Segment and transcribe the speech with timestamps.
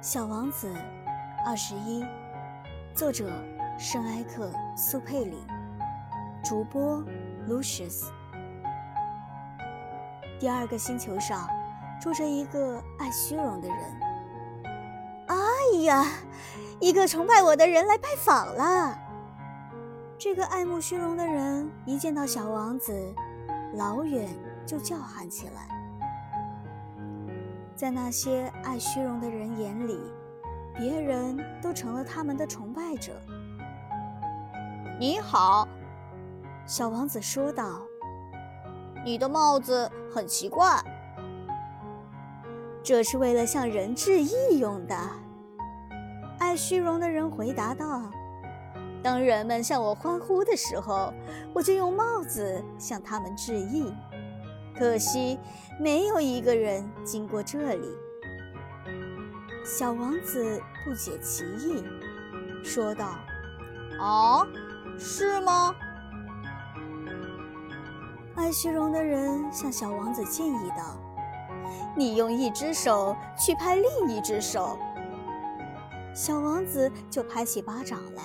[0.00, 0.72] 小王子，
[1.44, 2.04] 二十一，
[2.94, 3.28] 作者
[3.76, 5.44] 圣埃克苏佩里，
[6.44, 7.02] 主播
[7.48, 8.04] Lucius。
[10.38, 11.48] 第二个星球上
[12.00, 13.78] 住着一个爱虚荣的人。
[15.26, 15.36] 哎
[15.82, 16.06] 呀，
[16.78, 18.96] 一个崇拜我的人来拜访了。
[20.16, 22.96] 这个爱慕虚荣的人一见到小王子，
[23.74, 24.28] 老远
[24.64, 25.77] 就叫喊起来。
[27.78, 30.00] 在那些爱虚荣的人眼里，
[30.76, 33.12] 别人都成了他们的崇拜者。
[34.98, 35.68] 你好，
[36.66, 37.80] 小王子说道。
[39.04, 40.82] 你的帽子很奇怪。
[42.82, 44.96] 这是为了向人致意用的。
[46.40, 48.10] 爱虚荣的人回答道。
[49.04, 51.14] 当人们向我欢呼的时候，
[51.54, 53.94] 我就用帽子向他们致意。
[54.78, 55.36] 可惜，
[55.80, 57.88] 没有一个人经过这里。
[59.64, 61.84] 小王子不解其意，
[62.62, 63.18] 说道
[63.98, 64.46] ：“哦，
[64.96, 65.74] 是吗？”
[68.36, 70.96] 爱虚荣的人向小王子建议道
[71.96, 74.78] ：“你用一只手去拍另一只手。”
[76.14, 78.22] 小王子就拍起巴掌来。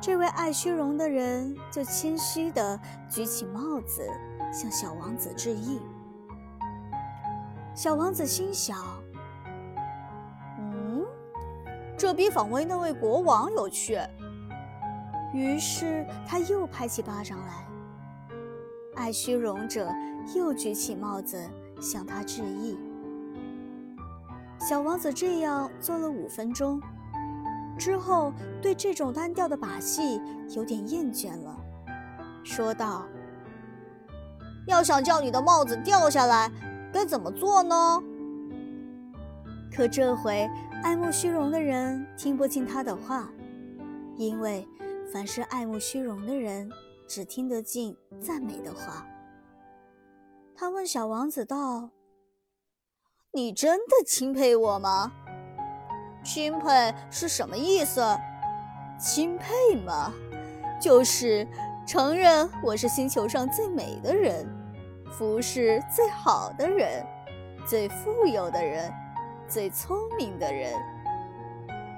[0.00, 4.02] 这位爱虚荣的人就谦虚地举起帽子。
[4.56, 5.78] 向小王子致意。
[7.74, 8.78] 小王子心想
[10.58, 11.04] ：“嗯，
[11.94, 14.00] 这比访问那位国王有趣。”
[15.34, 17.66] 于是他又拍起巴掌来。
[18.94, 19.92] 爱虚荣者
[20.34, 21.38] 又举起帽子
[21.78, 22.78] 向他致意。
[24.58, 26.80] 小王子这样做了五分钟，
[27.78, 28.32] 之后
[28.62, 31.54] 对这种单调的把戏有点厌倦了，
[32.42, 33.06] 说道。
[34.66, 36.50] 要想叫你的帽子掉下来，
[36.92, 38.02] 该怎么做呢？
[39.74, 40.48] 可这回
[40.82, 43.28] 爱慕虚荣的人听不进他的话，
[44.16, 44.66] 因为
[45.12, 46.70] 凡是爱慕虚荣的人，
[47.06, 49.06] 只听得进赞美的话。
[50.56, 51.90] 他问小王子道
[53.32, 55.12] ：“你真的钦佩我吗？
[56.24, 58.02] 钦佩是什么意思？
[58.98, 60.12] 钦佩嘛，
[60.80, 61.46] 就是
[61.86, 64.46] 承认我是星球上最美的人。”
[65.16, 67.06] 服侍最好的人，
[67.66, 68.92] 最富有的人，
[69.48, 70.72] 最聪明的人。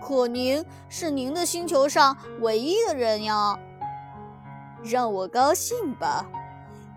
[0.01, 3.59] 可您是您的星球上唯一的人呀！
[4.85, 6.25] 让我高兴吧，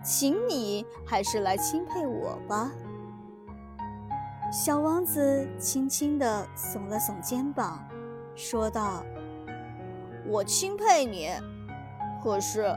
[0.04, 2.70] 请你还是来钦佩我吧。
[4.52, 7.84] 小王子轻轻地耸了耸肩膀，
[8.36, 9.04] 说道
[10.28, 11.32] ：“我钦佩你，
[12.24, 12.76] 可是……”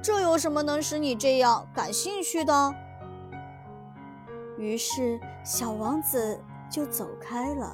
[0.00, 2.74] 这有什么能使你这样感兴趣的？
[4.56, 7.72] 于是小王子就走开了。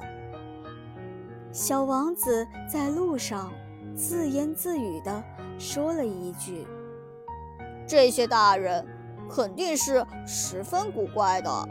[1.51, 3.53] 小王子在路上
[3.95, 5.23] 自言自语地
[5.57, 6.67] 说了一句
[7.87, 8.85] ：“这些大人
[9.29, 11.67] 肯定是十分古怪的。”